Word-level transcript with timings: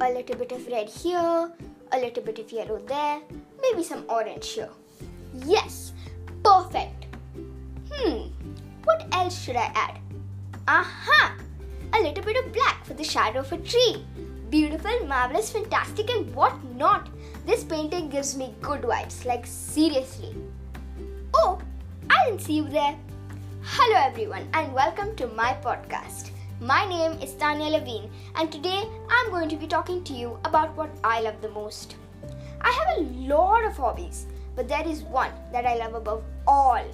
a 0.00 0.10
little 0.10 0.36
bit 0.36 0.52
of 0.52 0.66
red 0.66 0.88
here, 0.88 1.52
a 1.92 1.98
little 1.98 2.22
bit 2.22 2.38
of 2.38 2.50
yellow 2.50 2.78
there, 2.86 3.20
maybe 3.60 3.82
some 3.82 4.04
orange 4.08 4.48
here. 4.52 4.70
Yes, 5.44 5.92
perfect. 6.42 7.06
Hmm, 7.92 8.28
what 8.84 9.06
else 9.12 9.38
should 9.38 9.56
I 9.56 9.70
add? 9.74 9.98
Aha! 10.66 11.36
A 11.92 12.00
little 12.00 12.24
bit 12.24 12.42
of 12.42 12.52
black 12.52 12.82
for 12.86 12.94
the 12.94 13.04
shadow 13.04 13.40
of 13.40 13.52
a 13.52 13.58
tree. 13.58 14.02
Beautiful, 14.48 15.06
marvelous, 15.06 15.50
fantastic, 15.50 16.08
and 16.10 16.34
what 16.34 16.54
not. 16.76 17.10
This 17.44 17.62
painting 17.62 18.08
gives 18.08 18.36
me 18.36 18.54
good 18.62 18.82
vibes, 18.82 19.26
like 19.26 19.46
seriously. 19.46 20.34
Oh, 21.34 21.60
I 22.08 22.24
didn't 22.24 22.40
see 22.40 22.54
you 22.54 22.68
there. 22.68 22.96
Hello, 23.62 24.00
everyone, 24.00 24.48
and 24.54 24.72
welcome 24.72 25.14
to 25.16 25.26
my 25.28 25.56
podcast. 25.62 26.30
My 26.62 26.86
name 26.86 27.12
is 27.22 27.32
Tanya 27.36 27.70
Loveen, 27.70 28.10
and 28.34 28.52
today 28.52 28.84
I'm 29.08 29.30
going 29.30 29.48
to 29.48 29.56
be 29.56 29.66
talking 29.66 30.04
to 30.04 30.12
you 30.12 30.38
about 30.44 30.76
what 30.76 30.90
I 31.02 31.22
love 31.22 31.40
the 31.40 31.48
most. 31.48 31.96
I 32.60 32.70
have 32.70 32.98
a 32.98 33.08
lot 33.26 33.64
of 33.64 33.78
hobbies, 33.78 34.26
but 34.54 34.68
there 34.68 34.86
is 34.86 35.02
one 35.04 35.32
that 35.52 35.64
I 35.64 35.76
love 35.76 35.94
above 35.94 36.22
all. 36.46 36.84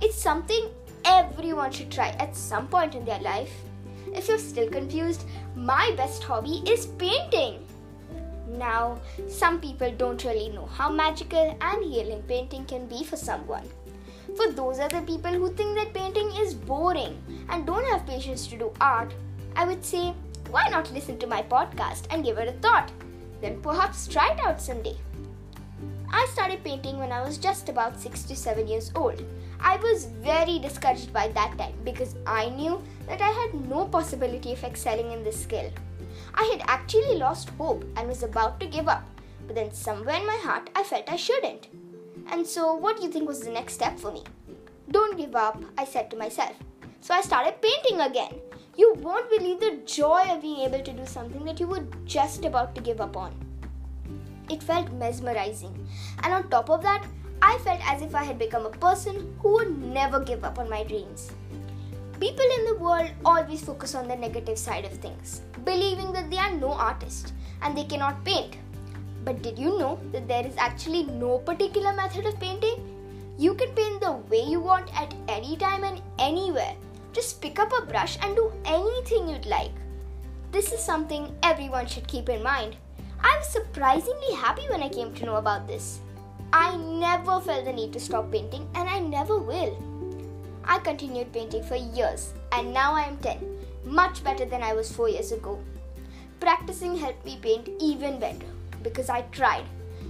It's 0.00 0.16
something 0.16 0.68
everyone 1.04 1.72
should 1.72 1.90
try 1.90 2.10
at 2.20 2.36
some 2.36 2.68
point 2.68 2.94
in 2.94 3.04
their 3.04 3.18
life. 3.18 3.50
If 4.14 4.28
you're 4.28 4.38
still 4.38 4.70
confused, 4.70 5.24
my 5.56 5.92
best 5.96 6.22
hobby 6.22 6.62
is 6.64 6.86
painting. 6.86 7.66
Now, 8.46 9.00
some 9.26 9.60
people 9.60 9.90
don't 9.98 10.22
really 10.22 10.50
know 10.50 10.66
how 10.66 10.90
magical 10.90 11.56
and 11.60 11.84
healing 11.84 12.22
painting 12.28 12.64
can 12.66 12.86
be 12.86 13.02
for 13.02 13.16
someone. 13.16 13.68
For 14.36 14.52
those 14.52 14.78
other 14.80 15.00
people 15.00 15.32
who 15.32 15.50
think 15.54 15.76
that 15.76 15.94
painting 15.94 16.30
is 16.36 16.52
boring 16.52 17.22
and 17.48 17.66
don't 17.66 17.86
have 17.86 18.06
patience 18.06 18.46
to 18.48 18.58
do 18.58 18.70
art, 18.82 19.14
I 19.56 19.64
would 19.64 19.82
say, 19.82 20.12
why 20.50 20.68
not 20.68 20.92
listen 20.92 21.18
to 21.20 21.26
my 21.26 21.42
podcast 21.42 22.06
and 22.10 22.22
give 22.22 22.36
it 22.36 22.48
a 22.48 22.52
thought? 22.52 22.92
Then 23.40 23.62
perhaps 23.62 24.06
try 24.06 24.32
it 24.32 24.40
out 24.40 24.60
someday. 24.60 24.96
I 26.12 26.28
started 26.32 26.62
painting 26.62 26.98
when 26.98 27.12
I 27.12 27.22
was 27.22 27.38
just 27.38 27.70
about 27.70 27.98
6 27.98 28.24
to 28.24 28.36
7 28.36 28.68
years 28.68 28.92
old. 28.94 29.22
I 29.58 29.76
was 29.76 30.04
very 30.04 30.58
discouraged 30.58 31.14
by 31.14 31.28
that 31.28 31.56
time 31.56 31.74
because 31.82 32.14
I 32.26 32.50
knew 32.50 32.82
that 33.08 33.22
I 33.22 33.30
had 33.30 33.68
no 33.68 33.86
possibility 33.86 34.52
of 34.52 34.64
excelling 34.64 35.12
in 35.12 35.24
this 35.24 35.42
skill. 35.42 35.70
I 36.34 36.44
had 36.44 36.62
actually 36.68 37.16
lost 37.16 37.50
hope 37.56 37.84
and 37.96 38.06
was 38.06 38.22
about 38.22 38.60
to 38.60 38.66
give 38.66 38.86
up, 38.86 39.08
but 39.46 39.56
then 39.56 39.72
somewhere 39.72 40.20
in 40.20 40.26
my 40.26 40.36
heart 40.36 40.68
I 40.76 40.82
felt 40.82 41.08
I 41.08 41.16
shouldn't. 41.16 41.68
And 42.30 42.46
so, 42.46 42.74
what 42.74 42.96
do 42.96 43.04
you 43.04 43.10
think 43.10 43.28
was 43.28 43.40
the 43.40 43.50
next 43.50 43.74
step 43.74 43.98
for 43.98 44.12
me? 44.12 44.24
Don't 44.90 45.16
give 45.16 45.34
up, 45.34 45.62
I 45.78 45.84
said 45.84 46.10
to 46.10 46.16
myself. 46.16 46.56
So 47.00 47.14
I 47.14 47.20
started 47.20 47.62
painting 47.62 48.00
again. 48.00 48.34
You 48.76 48.94
won't 48.98 49.30
believe 49.30 49.60
the 49.60 49.80
joy 49.86 50.24
of 50.28 50.42
being 50.42 50.60
able 50.60 50.82
to 50.82 50.92
do 50.92 51.06
something 51.06 51.44
that 51.44 51.60
you 51.60 51.66
were 51.66 51.86
just 52.04 52.44
about 52.44 52.74
to 52.74 52.80
give 52.80 53.00
up 53.00 53.16
on. 53.16 53.32
It 54.50 54.62
felt 54.62 54.92
mesmerizing. 54.92 55.86
And 56.22 56.32
on 56.32 56.48
top 56.50 56.70
of 56.70 56.82
that, 56.82 57.06
I 57.42 57.58
felt 57.64 57.80
as 57.88 58.02
if 58.02 58.14
I 58.14 58.24
had 58.24 58.38
become 58.38 58.66
a 58.66 58.70
person 58.70 59.36
who 59.40 59.52
would 59.54 59.82
never 59.82 60.20
give 60.20 60.44
up 60.44 60.58
on 60.58 60.70
my 60.70 60.82
dreams. 60.84 61.30
People 62.18 62.46
in 62.58 62.64
the 62.64 62.78
world 62.80 63.10
always 63.24 63.62
focus 63.62 63.94
on 63.94 64.08
the 64.08 64.16
negative 64.16 64.58
side 64.58 64.84
of 64.84 64.92
things, 64.92 65.42
believing 65.64 66.12
that 66.12 66.30
they 66.30 66.38
are 66.38 66.52
no 66.52 66.72
artist 66.72 67.34
and 67.62 67.76
they 67.76 67.84
cannot 67.84 68.24
paint. 68.24 68.56
But 69.26 69.42
did 69.42 69.58
you 69.58 69.76
know 69.76 69.98
that 70.12 70.28
there 70.28 70.46
is 70.46 70.54
actually 70.56 71.02
no 71.02 71.38
particular 71.38 71.92
method 71.92 72.26
of 72.26 72.38
painting? 72.38 72.76
You 73.36 73.54
can 73.54 73.74
paint 73.74 74.00
the 74.00 74.12
way 74.12 74.42
you 74.42 74.60
want 74.60 74.88
at 74.96 75.12
any 75.26 75.56
time 75.56 75.82
and 75.82 76.00
anywhere. 76.20 76.76
Just 77.12 77.40
pick 77.42 77.58
up 77.58 77.72
a 77.76 77.84
brush 77.84 78.16
and 78.22 78.36
do 78.36 78.52
anything 78.64 79.28
you'd 79.28 79.44
like. 79.44 79.72
This 80.52 80.72
is 80.72 80.80
something 80.80 81.34
everyone 81.42 81.88
should 81.88 82.06
keep 82.06 82.28
in 82.28 82.40
mind. 82.40 82.76
I 83.20 83.36
was 83.36 83.48
surprisingly 83.48 84.32
happy 84.36 84.68
when 84.70 84.80
I 84.80 84.88
came 84.88 85.12
to 85.14 85.26
know 85.26 85.36
about 85.36 85.66
this. 85.66 85.98
I 86.52 86.76
never 86.76 87.40
felt 87.40 87.64
the 87.64 87.72
need 87.72 87.92
to 87.94 88.00
stop 88.00 88.30
painting 88.30 88.68
and 88.76 88.88
I 88.88 89.00
never 89.00 89.38
will. 89.38 89.76
I 90.64 90.78
continued 90.78 91.32
painting 91.32 91.64
for 91.64 91.74
years 91.74 92.32
and 92.52 92.72
now 92.72 92.92
I 92.92 93.02
am 93.02 93.16
10, 93.16 93.44
much 93.84 94.22
better 94.22 94.44
than 94.44 94.62
I 94.62 94.72
was 94.72 94.92
4 94.92 95.08
years 95.08 95.32
ago. 95.32 95.58
Practicing 96.38 96.96
helped 96.96 97.24
me 97.26 97.40
paint 97.42 97.68
even 97.80 98.20
better 98.20 98.46
because 98.86 99.10
I 99.10 99.22
tried. 99.38 99.64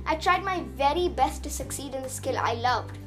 I 0.05 0.17
tried 0.17 0.45
my 0.45 0.61
very 0.77 1.09
best 1.09 1.43
to 1.45 1.51
succeed 1.51 1.95
in 1.95 2.03
the 2.03 2.09
skill 2.09 2.37
I 2.37 2.55
loved. 2.55 2.99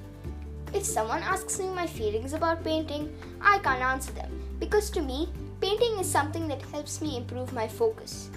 If 0.73 0.83
someone 0.83 1.21
asks 1.21 1.59
me 1.59 1.67
my 1.69 1.85
feelings 1.85 2.33
about 2.33 2.63
painting, 2.63 3.13
I 3.39 3.59
can't 3.59 3.81
answer 3.81 4.11
them 4.13 4.31
because 4.59 4.89
to 4.91 5.01
me, 5.01 5.29
painting 5.61 5.99
is 5.99 6.09
something 6.09 6.47
that 6.47 6.61
helps 6.73 7.01
me 7.01 7.17
improve 7.17 7.53
my 7.53 7.67
focus. 7.67 8.29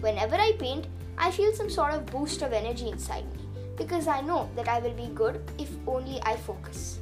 Whenever 0.00 0.36
I 0.36 0.52
paint, 0.58 0.86
I 1.18 1.30
feel 1.30 1.52
some 1.52 1.70
sort 1.70 1.92
of 1.92 2.06
boost 2.06 2.42
of 2.42 2.52
energy 2.52 2.88
inside 2.88 3.26
me 3.32 3.44
because 3.76 4.08
I 4.08 4.20
know 4.22 4.48
that 4.56 4.68
I 4.68 4.78
will 4.80 4.94
be 4.94 5.08
good 5.14 5.42
if 5.58 5.70
only 5.86 6.20
I 6.22 6.36
focus. 6.36 7.00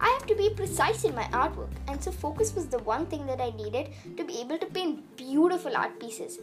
I 0.00 0.08
have 0.10 0.26
to 0.26 0.34
be 0.36 0.50
precise 0.50 1.04
in 1.04 1.14
my 1.14 1.24
artwork, 1.24 1.72
and 1.88 2.02
so 2.02 2.12
focus 2.12 2.54
was 2.54 2.66
the 2.66 2.78
one 2.78 3.06
thing 3.06 3.26
that 3.26 3.40
I 3.40 3.50
needed 3.50 3.88
to 4.16 4.24
be 4.24 4.40
able 4.40 4.58
to 4.58 4.66
paint 4.66 5.16
beautiful 5.16 5.76
art 5.76 5.98
pieces 5.98 6.38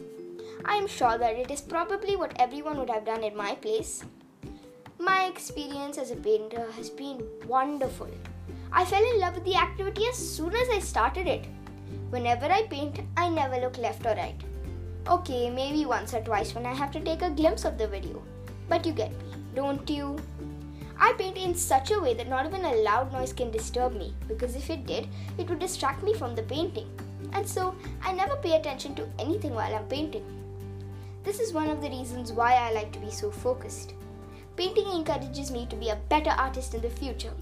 I 0.64 0.74
am 0.74 0.86
sure 0.86 1.18
that 1.18 1.36
it 1.36 1.50
is 1.50 1.60
probably 1.60 2.16
what 2.16 2.40
everyone 2.40 2.78
would 2.78 2.90
have 2.90 3.04
done 3.04 3.22
in 3.22 3.36
my 3.36 3.54
place. 3.54 4.04
My 4.98 5.26
experience 5.26 5.98
as 5.98 6.10
a 6.10 6.16
painter 6.16 6.70
has 6.72 6.90
been 6.90 7.22
wonderful. 7.46 8.10
I 8.72 8.84
fell 8.84 9.04
in 9.04 9.20
love 9.20 9.34
with 9.34 9.44
the 9.44 9.56
activity 9.56 10.06
as 10.08 10.16
soon 10.16 10.54
as 10.54 10.68
I 10.70 10.78
started 10.78 11.26
it. 11.26 11.46
Whenever 12.10 12.46
I 12.46 12.66
paint, 12.66 13.00
I 13.16 13.28
never 13.28 13.56
look 13.58 13.78
left 13.78 14.06
or 14.06 14.14
right. 14.14 14.40
Okay, 15.08 15.50
maybe 15.50 15.86
once 15.86 16.14
or 16.14 16.20
twice 16.20 16.54
when 16.54 16.66
I 16.66 16.74
have 16.74 16.90
to 16.92 17.00
take 17.00 17.22
a 17.22 17.30
glimpse 17.30 17.64
of 17.64 17.78
the 17.78 17.86
video. 17.86 18.22
But 18.68 18.84
you 18.84 18.92
get 18.92 19.10
me, 19.10 19.34
don't 19.54 19.88
you? 19.88 20.16
I 20.98 21.12
paint 21.12 21.36
in 21.36 21.54
such 21.54 21.90
a 21.90 22.00
way 22.00 22.14
that 22.14 22.28
not 22.28 22.46
even 22.46 22.64
a 22.64 22.76
loud 22.76 23.12
noise 23.12 23.32
can 23.32 23.50
disturb 23.50 23.94
me 23.94 24.14
because 24.26 24.56
if 24.56 24.70
it 24.70 24.86
did, 24.86 25.08
it 25.36 25.48
would 25.48 25.58
distract 25.58 26.02
me 26.02 26.14
from 26.14 26.34
the 26.34 26.42
painting. 26.42 26.88
And 27.32 27.46
so 27.46 27.74
I 28.02 28.12
never 28.12 28.36
pay 28.36 28.56
attention 28.56 28.94
to 28.94 29.08
anything 29.18 29.54
while 29.54 29.74
I'm 29.74 29.86
painting. 29.86 30.24
This 31.26 31.40
is 31.40 31.52
one 31.52 31.68
of 31.68 31.82
the 31.82 31.90
reasons 31.90 32.32
why 32.32 32.52
I 32.54 32.70
like 32.70 32.92
to 32.92 33.00
be 33.00 33.10
so 33.10 33.32
focused. 33.32 33.94
Painting 34.56 34.88
encourages 34.88 35.50
me 35.50 35.66
to 35.68 35.74
be 35.74 35.88
a 35.88 35.98
better 36.08 36.30
artist 36.30 36.72
in 36.72 36.80
the 36.80 36.88
future. 36.88 37.32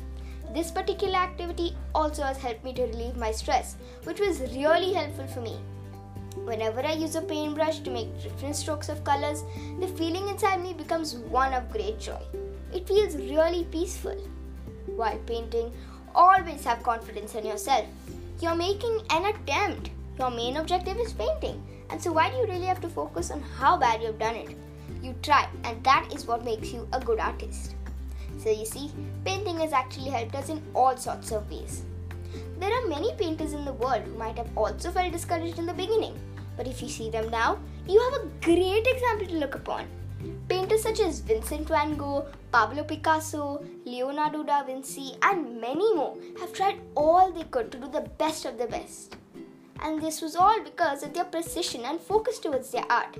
This 0.55 0.71
particular 0.71 1.17
activity 1.17 1.77
also 1.94 2.23
has 2.23 2.39
helped 2.39 2.65
me 2.65 2.73
to 2.73 2.87
relieve 2.87 3.19
my 3.19 3.31
stress, 3.31 3.77
which 4.05 4.21
was 4.21 4.41
really 4.41 4.94
helpful 4.94 5.27
for 5.27 5.43
me. 5.43 5.59
Whenever 6.47 6.81
I 6.81 6.94
use 6.94 7.15
a 7.15 7.21
paintbrush 7.21 7.81
to 7.81 7.91
make 7.91 8.23
different 8.23 8.56
strokes 8.56 8.89
of 8.89 9.05
colors, 9.05 9.44
the 9.81 9.89
feeling 9.89 10.28
inside 10.28 10.62
me 10.62 10.73
becomes 10.73 11.17
one 11.17 11.53
of 11.53 11.71
great 11.71 12.00
joy. 12.00 12.23
It 12.73 12.89
feels 12.89 13.17
really 13.17 13.65
peaceful. 13.65 14.17
While 14.97 15.19
painting, 15.27 15.71
always 16.15 16.65
have 16.65 16.83
confidence 16.83 17.34
in 17.34 17.44
yourself. 17.44 17.84
You're 18.41 18.56
making 18.56 19.03
an 19.11 19.27
attempt. 19.27 19.91
Your 20.19 20.31
main 20.31 20.56
objective 20.56 20.97
is 20.97 21.12
painting. 21.12 21.62
And 21.91 22.03
so, 22.03 22.12
why 22.12 22.31
do 22.31 22.37
you 22.37 22.47
really 22.47 22.67
have 22.67 22.81
to 22.81 22.89
focus 22.89 23.31
on 23.31 23.43
how 23.43 23.77
bad 23.77 24.03
you've 24.03 24.19
done 24.19 24.37
it? 24.37 24.56
You 25.03 25.15
try, 25.22 25.49
and 25.65 25.83
that 25.84 26.12
is 26.15 26.27
what 26.27 26.45
makes 26.45 26.72
you 26.72 26.89
a 26.93 27.00
good 27.00 27.19
artist. 27.19 27.75
So, 28.39 28.50
you 28.50 28.67
see, 28.67 28.91
painting 29.25 29.59
has 29.59 29.72
actually 29.72 30.11
helped 30.11 30.34
us 30.34 30.49
in 30.49 30.62
all 30.75 30.97
sorts 30.97 31.31
of 31.33 31.50
ways. 31.50 31.83
There 32.59 32.73
are 32.73 32.89
many 32.89 33.12
painters 33.15 33.53
in 33.53 33.65
the 33.65 33.73
world 33.73 34.03
who 34.03 34.17
might 34.17 34.39
have 34.39 34.56
also 34.56 34.91
felt 34.91 35.12
discouraged 35.12 35.59
in 35.59 35.67
the 35.67 35.73
beginning, 35.73 36.19
but 36.56 36.67
if 36.67 36.83
you 36.83 36.89
see 36.89 37.11
them 37.11 37.31
now, 37.31 37.59
you 37.87 38.00
have 38.00 38.23
a 38.23 38.27
great 38.41 38.87
example 38.87 39.27
to 39.27 39.39
look 39.39 39.55
upon. 39.55 39.87
Painters 40.49 40.83
such 40.83 41.00
as 41.00 41.21
Vincent 41.21 41.69
van 41.69 41.97
Gogh, 41.97 42.27
Pablo 42.50 42.83
Picasso, 42.84 43.62
Leonardo 43.84 44.43
da 44.43 44.62
Vinci, 44.62 45.17
and 45.23 45.61
many 45.61 45.94
more 45.94 46.17
have 46.41 46.53
tried 46.53 46.81
all 46.94 47.31
they 47.31 47.44
could 47.44 47.71
to 47.73 47.78
do 47.78 47.89
the 47.89 48.09
best 48.19 48.47
of 48.47 48.56
the 48.56 48.67
best 48.67 49.17
and 49.84 50.00
this 50.00 50.22
was 50.22 50.34
all 50.34 50.62
because 50.64 51.02
of 51.02 51.12
their 51.12 51.25
precision 51.25 51.84
and 51.84 52.00
focus 52.00 52.38
towards 52.38 52.70
their 52.70 52.90
art. 52.90 53.19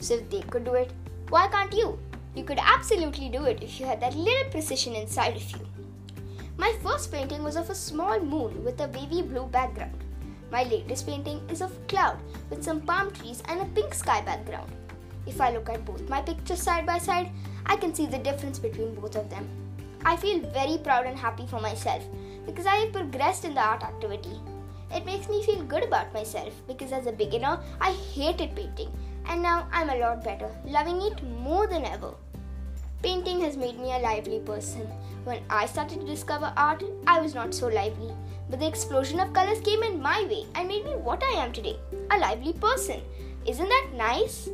So, 0.00 0.14
if 0.14 0.28
they 0.28 0.42
could 0.42 0.64
do 0.64 0.74
it, 0.74 0.92
why 1.30 1.48
can't 1.48 1.72
you? 1.72 1.98
You 2.34 2.44
could 2.44 2.58
absolutely 2.60 3.30
do 3.30 3.44
it 3.46 3.62
if 3.62 3.80
you 3.80 3.86
had 3.86 4.00
that 4.02 4.14
little 4.14 4.50
precision 4.50 4.94
inside 4.94 5.36
of 5.36 5.50
you. 5.50 5.66
My 6.58 6.74
first 6.82 7.10
painting 7.10 7.42
was 7.42 7.56
of 7.56 7.70
a 7.70 7.74
small 7.74 8.20
moon 8.20 8.62
with 8.62 8.80
a 8.80 8.88
wavy 8.88 9.22
blue 9.22 9.46
background. 9.46 10.04
My 10.52 10.64
latest 10.64 11.06
painting 11.06 11.40
is 11.48 11.62
of 11.62 11.72
a 11.72 11.86
cloud 11.86 12.18
with 12.50 12.62
some 12.62 12.82
palm 12.82 13.10
trees 13.10 13.42
and 13.48 13.62
a 13.62 13.64
pink 13.64 13.94
sky 13.94 14.20
background. 14.20 14.70
If 15.26 15.40
I 15.40 15.52
look 15.52 15.70
at 15.70 15.86
both 15.86 16.06
my 16.10 16.20
pictures 16.20 16.62
side 16.62 16.84
by 16.84 16.98
side, 16.98 17.30
I 17.64 17.76
can 17.76 17.94
see 17.94 18.04
the 18.04 18.18
difference 18.18 18.58
between 18.58 18.94
both 18.94 19.16
of 19.16 19.30
them. 19.30 19.48
I 20.04 20.16
feel 20.16 20.40
very 20.50 20.76
proud 20.76 21.06
and 21.06 21.18
happy 21.18 21.46
for 21.46 21.60
myself 21.60 22.04
because 22.44 22.66
I 22.66 22.74
have 22.76 22.92
progressed 22.92 23.46
in 23.46 23.54
the 23.54 23.62
art 23.62 23.82
activity 23.82 24.38
it 24.92 25.06
makes 25.06 25.28
me 25.28 25.42
feel 25.44 25.62
good 25.64 25.84
about 25.84 26.12
myself 26.12 26.52
because 26.66 26.92
as 26.92 27.06
a 27.06 27.12
beginner, 27.12 27.60
I 27.80 27.92
hated 27.92 28.54
painting 28.54 28.90
and 29.26 29.42
now 29.42 29.66
I'm 29.72 29.90
a 29.90 29.96
lot 29.96 30.24
better, 30.24 30.50
loving 30.64 31.00
it 31.02 31.22
more 31.22 31.66
than 31.66 31.84
ever. 31.84 32.14
Painting 33.02 33.40
has 33.40 33.56
made 33.56 33.78
me 33.78 33.92
a 33.92 33.98
lively 33.98 34.40
person. 34.40 34.86
When 35.24 35.42
I 35.50 35.66
started 35.66 36.00
to 36.00 36.06
discover 36.06 36.52
art, 36.56 36.82
I 37.06 37.20
was 37.20 37.34
not 37.34 37.54
so 37.54 37.68
lively, 37.68 38.12
but 38.48 38.60
the 38.60 38.66
explosion 38.66 39.20
of 39.20 39.32
colors 39.32 39.60
came 39.60 39.82
in 39.82 40.00
my 40.00 40.24
way 40.28 40.46
and 40.54 40.68
made 40.68 40.84
me 40.84 40.92
what 40.92 41.22
I 41.22 41.42
am 41.42 41.52
today 41.52 41.78
a 42.10 42.18
lively 42.18 42.52
person. 42.52 43.00
Isn't 43.46 43.68
that 43.68 43.90
nice? 43.94 44.48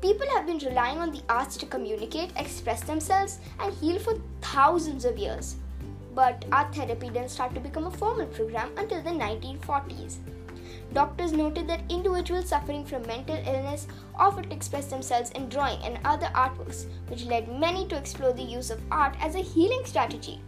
People 0.00 0.26
have 0.34 0.46
been 0.46 0.58
relying 0.58 0.98
on 0.98 1.10
the 1.10 1.22
arts 1.28 1.56
to 1.56 1.66
communicate, 1.66 2.30
express 2.36 2.82
themselves, 2.82 3.40
and 3.58 3.74
heal 3.74 3.98
for 3.98 4.14
thousands 4.40 5.04
of 5.04 5.18
years. 5.18 5.56
But 6.18 6.46
art 6.50 6.74
therapy 6.74 7.10
didn't 7.10 7.28
start 7.28 7.54
to 7.54 7.60
become 7.60 7.86
a 7.86 7.92
formal 7.92 8.26
program 8.26 8.72
until 8.76 9.00
the 9.00 9.10
1940s. 9.10 10.16
Doctors 10.92 11.30
noted 11.30 11.68
that 11.68 11.88
individuals 11.88 12.48
suffering 12.48 12.84
from 12.84 13.06
mental 13.06 13.36
illness 13.36 13.86
often 14.16 14.50
express 14.50 14.86
themselves 14.86 15.30
in 15.30 15.48
drawing 15.48 15.80
and 15.84 16.00
other 16.04 16.26
artworks, 16.34 16.86
which 17.06 17.26
led 17.26 17.46
many 17.60 17.86
to 17.86 17.96
explore 17.96 18.32
the 18.32 18.42
use 18.42 18.70
of 18.70 18.80
art 18.90 19.14
as 19.20 19.36
a 19.36 19.48
healing 19.50 19.82
strategy. 19.84 20.40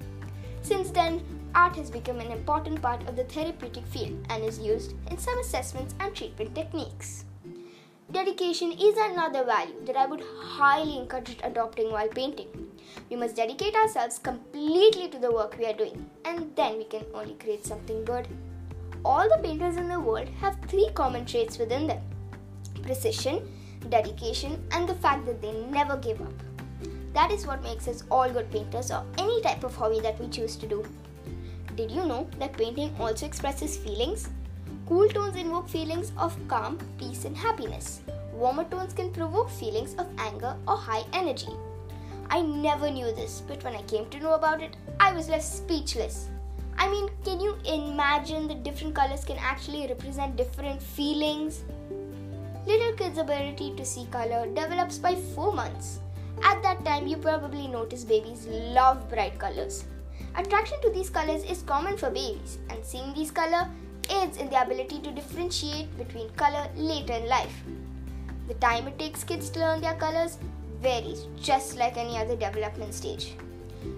Since 0.62 0.90
then, 0.90 1.22
art 1.55 1.76
has 1.76 1.88
become 1.88 2.19
an 2.19 2.32
important 2.32 2.82
part 2.82 3.08
of 3.08 3.14
the 3.14 3.23
therapeutic 3.23 3.87
field 3.87 4.26
and 4.28 4.43
is 4.43 4.58
used 4.58 4.94
in 5.08 5.19
some 5.19 5.38
assessments 5.38 5.94
and 6.00 6.12
treatment 6.12 6.52
techniques. 6.52 7.26
Dedication 8.11 8.73
is 8.73 8.96
another 8.99 9.44
value 9.44 9.84
that 9.84 9.96
I 9.96 10.06
would 10.06 10.25
highly 10.37 10.99
encourage 10.99 11.38
adopting 11.44 11.93
while 11.93 12.08
painting. 12.08 12.69
We 13.08 13.16
must 13.16 13.37
dedicate 13.37 13.75
ourselves 13.75 14.19
completely 14.19 15.08
to 15.08 15.19
the 15.19 15.32
work 15.32 15.56
we 15.58 15.66
are 15.66 15.72
doing, 15.72 16.08
and 16.25 16.54
then 16.56 16.78
we 16.78 16.84
can 16.84 17.04
only 17.14 17.34
create 17.34 17.66
something 17.66 18.04
good. 18.04 18.28
All 19.04 19.28
the 19.28 19.42
painters 19.42 19.76
in 19.76 19.88
the 19.88 19.98
world 19.98 20.28
have 20.40 20.58
three 20.69 20.90
common 20.94 21.25
traits 21.25 21.58
within 21.58 21.87
them 21.87 22.00
precision, 22.82 23.48
dedication, 23.88 24.62
and 24.72 24.88
the 24.88 24.94
fact 24.94 25.26
that 25.26 25.40
they 25.40 25.52
never 25.52 25.96
give 25.96 26.20
up. 26.20 26.32
That 27.12 27.31
is 27.31 27.46
what 27.46 27.62
makes 27.62 27.88
us 27.88 28.04
all 28.10 28.31
good 28.31 28.50
painters 28.50 28.90
or 28.90 29.04
any 29.19 29.40
type 29.42 29.64
of 29.64 29.75
hobby 29.75 30.00
that 30.00 30.20
we 30.20 30.28
choose 30.28 30.56
to 30.56 30.66
do. 30.66 30.84
Did 31.76 31.90
you 31.90 32.04
know 32.04 32.28
that 32.38 32.52
painting 32.52 32.94
also 32.98 33.26
expresses 33.26 33.76
feelings? 33.76 34.28
Cool 34.87 35.08
tones 35.08 35.37
invoke 35.37 35.69
feelings 35.69 36.12
of 36.19 36.37
calm, 36.48 36.78
peace, 36.98 37.25
and 37.25 37.37
happiness. 37.37 38.00
Warmer 38.32 38.64
tones 38.64 38.92
can 38.92 39.12
provoke 39.12 39.50
feelings 39.50 39.94
of 39.94 40.06
anger 40.19 40.56
or 40.66 40.76
high 40.76 41.04
energy. 41.12 41.52
I 42.32 42.42
never 42.42 42.90
knew 42.90 43.12
this, 43.12 43.42
but 43.46 43.62
when 43.64 43.74
I 43.74 43.82
came 43.82 44.08
to 44.10 44.20
know 44.20 44.34
about 44.34 44.62
it, 44.62 44.76
I 45.00 45.12
was 45.12 45.28
left 45.28 45.44
speechless. 45.44 46.28
I 46.78 46.88
mean, 46.88 47.10
can 47.24 47.40
you 47.40 47.56
imagine 47.64 48.46
that 48.48 48.62
different 48.62 48.94
colors 48.94 49.24
can 49.24 49.36
actually 49.38 49.86
represent 49.88 50.36
different 50.36 50.80
feelings? 50.80 51.64
Little 52.66 52.92
kids' 52.92 53.18
ability 53.18 53.74
to 53.76 53.84
see 53.84 54.06
color 54.12 54.46
develops 54.46 54.96
by 54.96 55.16
4 55.16 55.52
months. 55.52 55.98
At 56.44 56.62
that 56.62 56.84
time, 56.84 57.08
you 57.08 57.16
probably 57.16 57.66
notice 57.66 58.04
babies 58.04 58.46
love 58.46 59.10
bright 59.10 59.36
colors. 59.38 59.84
Attraction 60.36 60.80
to 60.82 60.90
these 60.90 61.10
colors 61.10 61.42
is 61.42 61.62
common 61.62 61.96
for 61.96 62.10
babies, 62.10 62.58
and 62.68 62.84
seeing 62.84 63.12
these 63.12 63.32
colors 63.32 63.66
aids 64.08 64.36
in 64.36 64.48
the 64.50 64.62
ability 64.62 65.00
to 65.00 65.10
differentiate 65.10 65.96
between 65.98 66.30
color 66.30 66.68
later 66.76 67.12
in 67.14 67.28
life. 67.28 67.62
The 68.46 68.54
time 68.54 68.86
it 68.88 68.98
takes 68.98 69.24
kids 69.24 69.50
to 69.50 69.60
learn 69.60 69.80
their 69.80 69.94
colors 69.94 70.38
varies 70.82 71.26
just 71.40 71.76
like 71.76 71.96
any 71.96 72.16
other 72.18 72.36
development 72.36 72.94
stage. 72.94 73.34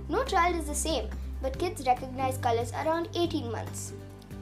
No 0.09 0.25
child 0.25 0.57
is 0.57 0.67
the 0.67 0.75
same, 0.75 1.09
but 1.41 1.59
kids 1.59 1.87
recognize 1.87 2.39
colors 2.39 2.73
around 2.73 3.09
18 3.15 3.51
months. 3.51 3.93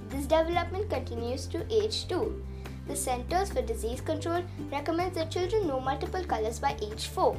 This 0.08 0.26
development 0.26 0.90
continues 0.90 1.46
to 1.46 1.64
age 1.72 2.08
2. 2.08 2.44
The 2.88 2.96
Centers 2.96 3.52
for 3.52 3.62
Disease 3.62 4.00
Control 4.00 4.42
recommends 4.72 5.16
that 5.16 5.30
children 5.30 5.68
know 5.68 5.80
multiple 5.80 6.24
colors 6.24 6.58
by 6.58 6.76
age 6.82 7.06
4. 7.06 7.36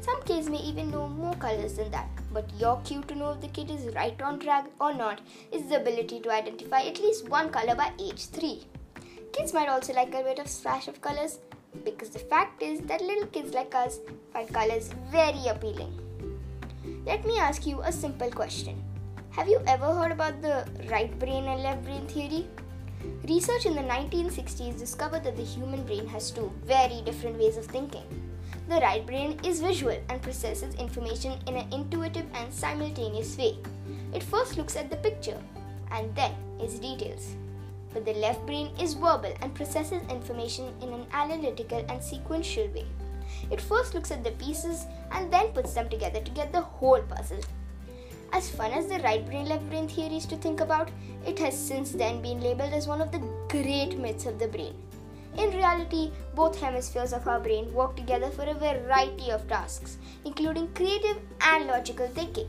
Some 0.00 0.22
kids 0.22 0.48
may 0.48 0.58
even 0.58 0.90
know 0.90 1.08
more 1.08 1.34
colors 1.34 1.74
than 1.74 1.90
that, 1.90 2.08
but 2.32 2.48
your 2.58 2.80
cue 2.84 3.02
to 3.02 3.14
know 3.14 3.30
if 3.30 3.40
the 3.40 3.48
kid 3.48 3.70
is 3.70 3.94
right 3.94 4.20
on 4.20 4.38
track 4.38 4.66
or 4.80 4.92
not 4.92 5.20
is 5.50 5.66
the 5.66 5.80
ability 5.80 6.20
to 6.20 6.30
identify 6.30 6.82
at 6.82 7.00
least 7.00 7.28
one 7.28 7.50
color 7.50 7.74
by 7.74 7.90
age 7.98 8.26
3. 8.26 8.66
Kids 9.32 9.52
might 9.52 9.68
also 9.68 9.94
like 9.94 10.14
a 10.14 10.22
bit 10.22 10.38
of 10.38 10.48
splash 10.48 10.88
of 10.88 11.00
colors 11.00 11.38
because 11.84 12.10
the 12.10 12.18
fact 12.18 12.62
is 12.62 12.80
that 12.80 13.00
little 13.00 13.26
kids 13.26 13.54
like 13.54 13.74
us 13.74 14.00
find 14.32 14.52
colors 14.52 14.90
very 15.10 15.46
appealing. 15.48 15.92
Let 17.04 17.24
me 17.26 17.38
ask 17.38 17.66
you 17.66 17.80
a 17.82 17.92
simple 17.92 18.30
question. 18.30 18.82
Have 19.30 19.48
you 19.48 19.60
ever 19.66 19.92
heard 19.92 20.12
about 20.12 20.40
the 20.40 20.66
right 20.90 21.16
brain 21.18 21.44
and 21.44 21.62
left 21.62 21.84
brain 21.84 22.06
theory? 22.06 22.46
Research 23.28 23.66
in 23.66 23.74
the 23.74 23.82
1960s 23.82 24.78
discovered 24.78 25.24
that 25.24 25.36
the 25.36 25.44
human 25.44 25.84
brain 25.84 26.06
has 26.06 26.30
two 26.30 26.50
very 26.64 27.02
different 27.04 27.38
ways 27.38 27.56
of 27.56 27.66
thinking. 27.66 28.04
The 28.68 28.80
right 28.80 29.06
brain 29.06 29.38
is 29.44 29.60
visual 29.60 29.96
and 30.08 30.22
processes 30.22 30.74
information 30.74 31.38
in 31.46 31.56
an 31.56 31.72
intuitive 31.72 32.26
and 32.34 32.52
simultaneous 32.52 33.36
way. 33.36 33.58
It 34.12 34.22
first 34.22 34.56
looks 34.56 34.76
at 34.76 34.90
the 34.90 34.96
picture 34.96 35.40
and 35.92 36.14
then 36.14 36.34
its 36.58 36.78
details. 36.78 37.36
But 37.96 38.04
the 38.04 38.20
left 38.20 38.44
brain 38.44 38.72
is 38.78 38.92
verbal 38.92 39.32
and 39.40 39.54
processes 39.54 40.02
information 40.10 40.74
in 40.82 40.92
an 40.92 41.06
analytical 41.14 41.82
and 41.88 42.02
sequential 42.04 42.66
way. 42.74 42.84
It 43.50 43.58
first 43.58 43.94
looks 43.94 44.10
at 44.10 44.22
the 44.22 44.32
pieces 44.32 44.84
and 45.12 45.32
then 45.32 45.48
puts 45.52 45.72
them 45.72 45.88
together 45.88 46.20
to 46.20 46.30
get 46.32 46.52
the 46.52 46.60
whole 46.60 47.00
puzzle. 47.00 47.40
As 48.34 48.50
fun 48.50 48.72
as 48.72 48.86
the 48.86 48.98
right 48.98 49.24
brain 49.24 49.46
left 49.46 49.66
brain 49.70 49.88
theory 49.88 50.18
is 50.18 50.26
to 50.26 50.36
think 50.36 50.60
about, 50.60 50.90
it 51.24 51.38
has 51.38 51.56
since 51.56 51.92
then 51.92 52.20
been 52.20 52.42
labeled 52.42 52.74
as 52.74 52.86
one 52.86 53.00
of 53.00 53.12
the 53.12 53.26
great 53.48 53.98
myths 53.98 54.26
of 54.26 54.38
the 54.38 54.48
brain. 54.48 54.74
In 55.38 55.48
reality, 55.52 56.12
both 56.34 56.60
hemispheres 56.60 57.14
of 57.14 57.26
our 57.26 57.40
brain 57.40 57.72
work 57.72 57.96
together 57.96 58.28
for 58.28 58.42
a 58.42 58.52
variety 58.52 59.30
of 59.30 59.48
tasks, 59.48 59.96
including 60.26 60.68
creative 60.74 61.16
and 61.40 61.66
logical 61.66 62.08
thinking. 62.08 62.48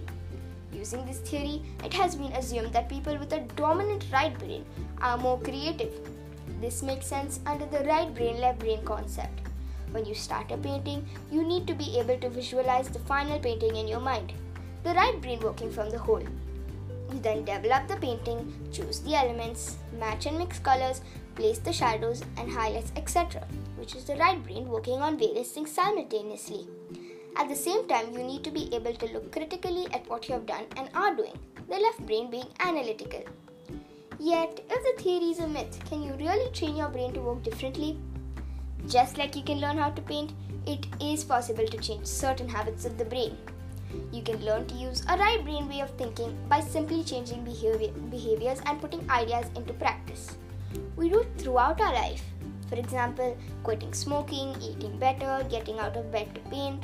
Using 0.77 1.06
this 1.06 1.19
theory, 1.19 1.63
it 1.83 1.94
has 1.94 2.15
been 2.15 2.31
assumed 2.33 2.71
that 2.74 2.88
people 2.88 3.18
with 3.18 3.33
a 3.33 3.39
dominant 3.56 4.06
right 4.13 4.38
brain 4.38 4.63
are 5.01 5.18
more 5.18 5.39
creative. 5.39 5.91
This 6.62 6.83
makes 6.83 7.07
sense 7.07 7.39
under 7.47 7.65
the 7.65 7.83
right 7.85 8.13
brain 8.13 8.39
left 8.39 8.59
brain 8.59 8.83
concept. 8.85 9.41
When 9.91 10.06
you 10.06 10.13
start 10.13 10.51
a 10.51 10.57
painting, 10.57 11.07
you 11.31 11.44
need 11.44 11.65
to 11.68 11.74
be 11.74 11.97
able 11.97 12.19
to 12.19 12.29
visualize 12.29 12.89
the 12.89 13.00
final 13.00 13.39
painting 13.39 13.75
in 13.75 13.88
your 13.88 14.00
mind, 14.00 14.33
the 14.83 14.94
right 14.94 15.19
brain 15.19 15.39
working 15.39 15.71
from 15.71 15.89
the 15.89 15.97
whole. 15.97 16.21
You 17.12 17.19
then 17.19 17.45
develop 17.45 17.88
the 17.88 17.95
painting, 17.95 18.53
choose 18.71 19.00
the 19.00 19.15
elements, 19.15 19.77
match 19.97 20.25
and 20.27 20.38
mix 20.38 20.59
colors, 20.59 21.01
place 21.35 21.57
the 21.57 21.74
shadows 21.74 22.24
and 22.38 22.51
highlights, 22.51 22.91
etc., 22.95 23.47
which 23.77 23.95
is 23.95 24.03
the 24.03 24.15
right 24.18 24.44
brain 24.44 24.68
working 24.68 25.01
on 25.01 25.18
various 25.18 25.51
things 25.51 25.71
simultaneously. 25.71 26.68
At 27.39 27.50
the 27.50 27.56
same 27.56 27.88
time, 27.88 28.13
you 28.13 28.24
need 28.24 28.44
to 28.45 28.51
be 28.51 28.68
able 28.74 28.94
to 28.95 29.13
look 29.13 29.31
critically 29.31 29.86
at 29.94 30.10
what 30.10 30.28
you 30.28 30.34
have 30.34 30.48
done 30.48 30.66
and 30.75 30.89
are 30.95 31.13
doing, 31.16 31.38
the 31.69 31.78
left 31.78 32.04
brain 32.07 32.31
being 32.31 32.48
analytical. 32.60 33.24
Yet, 34.19 34.60
if 34.72 34.84
the 34.84 35.04
theory 35.04 35.30
is 35.30 35.39
a 35.39 35.48
myth, 35.48 35.80
can 35.88 36.01
you 36.01 36.13
really 36.13 36.51
train 36.51 36.75
your 36.75 36.89
brain 36.89 37.13
to 37.13 37.22
work 37.22 37.44
differently? 37.44 38.00
Just 38.88 39.20
like 39.20 39.36
you 39.36 39.44
can 39.44 39.60
learn 39.60 39.77
how 39.77 39.91
to 39.91 40.01
paint, 40.01 40.32
it 40.65 40.88
is 41.00 41.24
possible 41.24 41.67
to 41.67 41.77
change 41.77 42.08
certain 42.08 42.50
habits 42.50 42.86
of 42.86 42.98
the 42.98 43.06
brain. 43.06 43.38
You 44.12 44.24
can 44.24 44.44
learn 44.44 44.65
to 44.65 44.74
use 44.74 45.03
a 45.08 45.15
right 45.15 45.44
brain 45.44 45.70
way 45.70 45.82
of 45.82 45.91
thinking 45.91 46.36
by 46.50 46.60
simply 46.62 47.03
changing 47.03 47.44
behavior, 47.44 47.91
behaviors 48.10 48.62
and 48.65 48.82
putting 48.82 49.08
ideas 49.12 49.46
into 49.56 49.74
practice. 49.74 50.38
We 50.96 51.10
do 51.10 51.20
it 51.20 51.29
throughout 51.38 51.79
our 51.82 51.94
life. 51.94 52.24
For 52.67 52.75
example, 52.75 53.38
quitting 53.63 53.94
smoking, 53.94 54.56
eating 54.60 54.98
better, 54.98 55.46
getting 55.51 55.77
out 55.77 55.96
of 55.96 56.12
bed 56.12 56.34
to 56.34 56.41
paint. 56.50 56.84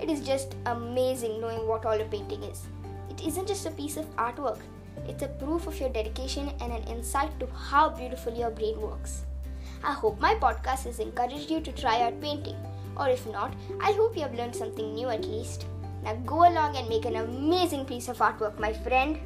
It 0.00 0.08
is 0.10 0.20
just 0.20 0.56
amazing 0.66 1.40
knowing 1.40 1.66
what 1.66 1.84
all 1.84 2.00
a 2.00 2.04
painting 2.04 2.42
is. 2.44 2.66
It 3.10 3.26
isn't 3.26 3.48
just 3.48 3.66
a 3.66 3.70
piece 3.70 3.96
of 3.96 4.16
artwork, 4.16 4.60
it's 5.08 5.22
a 5.22 5.28
proof 5.28 5.66
of 5.66 5.78
your 5.80 5.88
dedication 5.88 6.50
and 6.60 6.72
an 6.72 6.84
insight 6.84 7.38
to 7.40 7.46
how 7.46 7.88
beautiful 7.88 8.34
your 8.34 8.50
brain 8.50 8.80
works. 8.80 9.22
I 9.82 9.92
hope 9.92 10.20
my 10.20 10.34
podcast 10.34 10.84
has 10.84 11.00
encouraged 11.00 11.50
you 11.50 11.60
to 11.60 11.72
try 11.72 12.02
out 12.02 12.20
painting. 12.20 12.56
Or 12.96 13.08
if 13.08 13.26
not, 13.26 13.54
I 13.80 13.92
hope 13.92 14.16
you 14.16 14.22
have 14.22 14.34
learned 14.34 14.54
something 14.54 14.94
new 14.94 15.08
at 15.08 15.24
least. 15.24 15.66
Now 16.04 16.14
go 16.26 16.48
along 16.48 16.76
and 16.76 16.88
make 16.88 17.04
an 17.04 17.16
amazing 17.16 17.84
piece 17.84 18.08
of 18.08 18.18
artwork, 18.18 18.58
my 18.58 18.72
friend. 18.72 19.18